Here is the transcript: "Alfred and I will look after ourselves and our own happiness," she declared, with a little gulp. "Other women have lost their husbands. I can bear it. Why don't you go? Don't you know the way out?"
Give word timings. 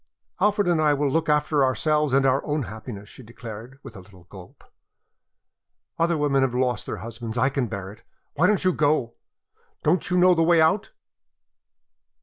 "Alfred 0.39 0.67
and 0.67 0.81
I 0.81 0.95
will 0.95 1.11
look 1.11 1.29
after 1.29 1.63
ourselves 1.63 2.11
and 2.11 2.25
our 2.25 2.43
own 2.43 2.63
happiness," 2.63 3.07
she 3.07 3.21
declared, 3.21 3.77
with 3.83 3.95
a 3.95 3.99
little 3.99 4.23
gulp. 4.23 4.63
"Other 5.99 6.17
women 6.17 6.41
have 6.41 6.55
lost 6.55 6.87
their 6.87 6.97
husbands. 7.05 7.37
I 7.37 7.49
can 7.49 7.67
bear 7.67 7.91
it. 7.91 8.01
Why 8.33 8.47
don't 8.47 8.63
you 8.63 8.73
go? 8.73 9.13
Don't 9.83 10.09
you 10.09 10.17
know 10.17 10.33
the 10.33 10.41
way 10.41 10.59
out?" 10.59 10.89